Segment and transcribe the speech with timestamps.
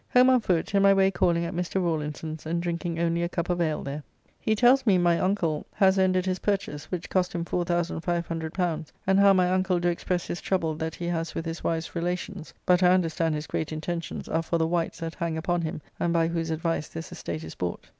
[0.15, 1.75] Home on foot, in my way calling at Mr.
[1.79, 4.01] Rawlinson's and drinking only a cup of ale there.
[4.39, 9.31] He tells me my uncle has ended his purchase, which cost him L4,500, and how
[9.33, 12.87] my uncle do express his trouble that he has with his wife's relations, but I
[12.95, 16.49] understand his great intentions are for the Wights that hang upon him and by whose
[16.49, 17.85] advice this estate is bought.